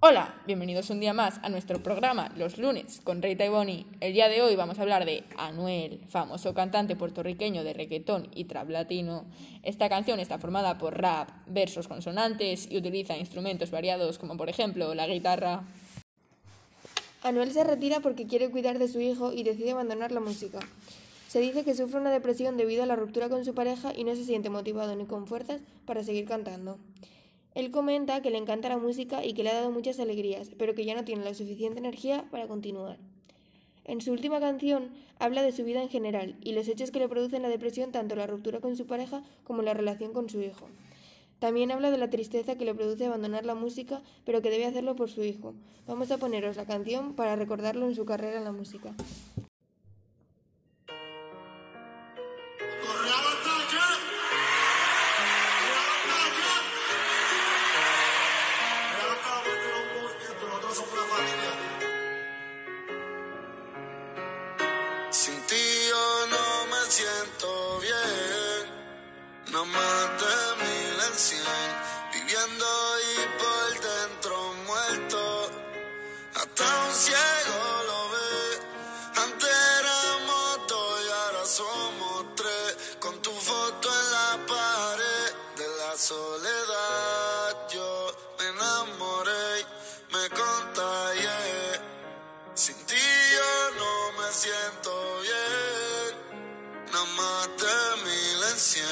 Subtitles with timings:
[0.00, 3.86] Hola, bienvenidos un día más a nuestro programa Los lunes con Rita y Bonnie.
[4.00, 8.46] El día de hoy vamos a hablar de Anuel, famoso cantante puertorriqueño de reggaetón y
[8.46, 9.26] trap latino.
[9.62, 14.94] Esta canción está formada por rap, versos consonantes y utiliza instrumentos variados como por ejemplo
[14.94, 15.62] la guitarra.
[17.22, 20.58] Anuel se retira porque quiere cuidar de su hijo y decide abandonar la música.
[21.32, 24.14] Se dice que sufre una depresión debido a la ruptura con su pareja y no
[24.14, 26.76] se siente motivado ni con fuerzas para seguir cantando.
[27.54, 30.74] Él comenta que le encanta la música y que le ha dado muchas alegrías, pero
[30.74, 32.98] que ya no tiene la suficiente energía para continuar.
[33.86, 37.08] En su última canción habla de su vida en general y los hechos que le
[37.08, 40.68] producen la depresión, tanto la ruptura con su pareja como la relación con su hijo.
[41.38, 44.96] También habla de la tristeza que le produce abandonar la música, pero que debe hacerlo
[44.96, 45.54] por su hijo.
[45.86, 48.94] Vamos a poneros la canción para recordarlo en su carrera en la música.
[72.12, 72.66] Viviendo
[73.00, 75.50] y por dentro muerto,
[76.34, 77.61] hasta un ciego
[98.62, 98.84] 100,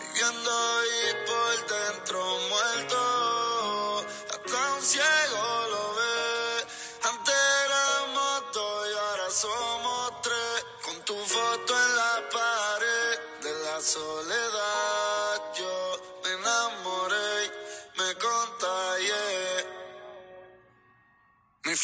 [0.00, 0.50] viviendo
[0.86, 6.66] y por dentro muerto, hasta un ciego lo ve,
[7.02, 7.34] antes
[7.66, 14.53] éramos dos y ahora somos tres, con tu foto en la pared de la soledad.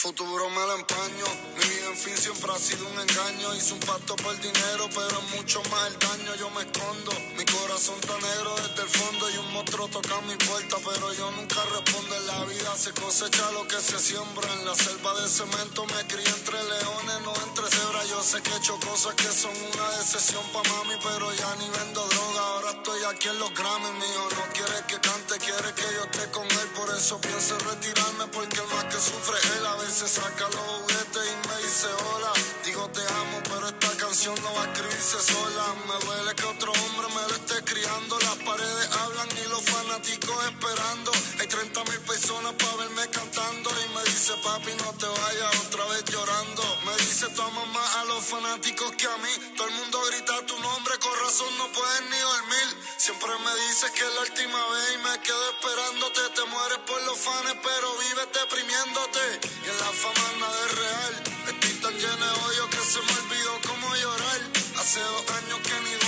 [0.00, 1.26] Futuro me lo empaño,
[1.58, 3.54] mi vida en fin siempre ha sido un engaño.
[3.54, 6.34] Hice un pacto por dinero, pero es mucho más el daño.
[6.36, 10.36] Yo me escondo, mi corazón está negro desde el fondo y un monstruo toca mi
[10.36, 12.16] puerta, pero yo nunca respondo.
[12.16, 14.50] En la vida se cosecha lo que se siembra.
[14.54, 18.08] En la selva de cemento me crié entre leones, no entre cebras.
[18.08, 21.68] Yo sé que he hecho cosas que son una decepción pa' mami, pero ya ni
[21.68, 22.40] vendo droga.
[22.40, 24.22] Ahora estoy aquí en los Grammys, mío.
[24.32, 26.59] No quiere que cante, quiere que yo esté con él.
[27.00, 29.64] Eso pienso retirarme, porque el más que sufre él.
[29.64, 32.32] A veces saca los juguetes y me dice hola.
[32.62, 35.64] Digo te amo, pero esta canción no va a escribirse sola.
[35.88, 38.18] Me duele que otro hombre me lo esté criando.
[38.20, 41.10] Las paredes hablan y los fanáticos esperando.
[41.40, 43.70] Hay 30 mil personas para verme cantando.
[43.70, 46.62] Y me dice papi, no te vayas otra vez llorando.
[46.84, 49.54] Me dice tu mamá a los fanáticos que a mí.
[49.56, 52.68] Todo el mundo grita tu nombre, con razón no puedes ni dormir.
[53.00, 56.20] Siempre me dices que es la última vez y me quedo esperándote.
[56.36, 59.40] Te mueres por los fans, pero vives deprimiéndote.
[59.64, 61.22] Y en la fama nada es real.
[61.48, 64.40] Estoy tan lleno de odio que se me olvidó cómo llorar.
[64.76, 65.99] Hace dos años que ni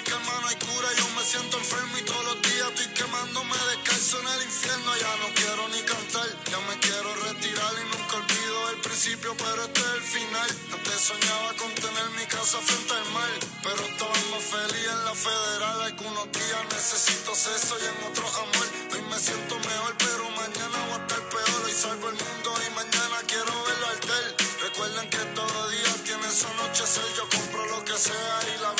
[0.00, 0.88] pa' que hermano hay cura.
[0.96, 4.96] Yo me siento enfermo y todos los días estoy quemándome descalzo en el infierno.
[4.96, 9.64] Ya no quiero ni cantar, ya me quiero retirar y nunca olvido el principio, pero
[9.64, 10.50] este es el final.
[10.72, 13.30] Antes soñaba con tener mi casa frente al mar,
[13.62, 15.80] pero estaba más feliz en la federal.
[15.82, 18.68] Algunos días necesito sexo y en otros amor.
[18.92, 21.60] Hoy me siento mejor, pero mañana voy a estar peor.
[21.64, 24.36] Hoy salvo el mundo y mañana quiero verlo arder.
[24.62, 27.08] Recuerden que todo día tiene su anochecer.
[27.16, 28.72] Yo compro lo que sea y la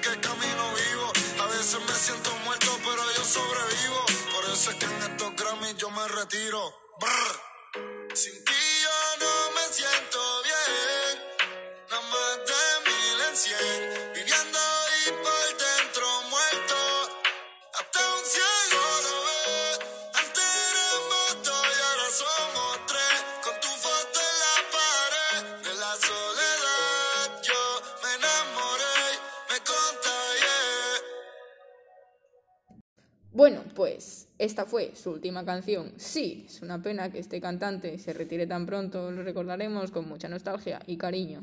[0.00, 1.12] que camino vivo.
[1.42, 4.06] A veces me siento muerto, pero yo sobrevivo.
[4.32, 6.60] Por eso es que en estos Grammys yo me retiro.
[7.00, 8.14] Brr.
[8.14, 11.14] Sin ti yo no me siento bien.
[11.90, 13.97] Nada más de mil en cien.
[33.38, 35.92] Bueno, pues esta fue su última canción.
[35.96, 40.28] Sí, es una pena que este cantante se retire tan pronto, lo recordaremos con mucha
[40.28, 41.40] nostalgia y cariño.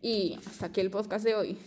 [0.00, 1.58] Y hasta aquí el podcast de hoy.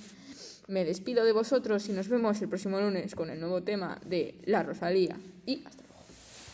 [0.70, 4.36] Me despido de vosotros y nos vemos el próximo lunes con el nuevo tema de
[4.46, 5.18] La Rosalía.
[5.46, 5.85] Y hasta.